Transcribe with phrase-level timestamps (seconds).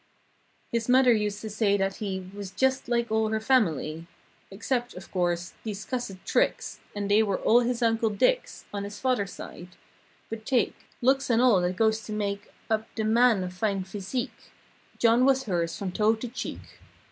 [0.71, 4.07] (His mother used to say that he Was just like all her family,
[4.49, 8.97] Except, of course, these cussed tricks And they were all his Uncle Dick's On his
[8.99, 9.75] father's side.
[10.27, 14.49] But take Lx)oks and all that goes to make Up the man of fine physique
[14.97, 16.79] John was hers from toe to cheek.